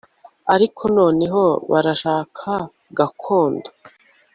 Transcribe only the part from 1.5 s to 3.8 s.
barashaka gakondo